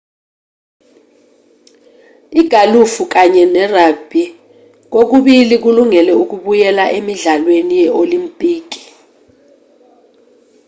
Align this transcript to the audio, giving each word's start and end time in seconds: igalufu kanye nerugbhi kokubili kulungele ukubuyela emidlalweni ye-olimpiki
igalufu 2.41 3.01
kanye 3.13 3.43
nerugbhi 3.53 4.23
kokubili 4.91 5.55
kulungele 5.63 6.11
ukubuyela 6.23 6.83
emidlalweni 6.97 7.73
ye-olimpiki 7.81 8.81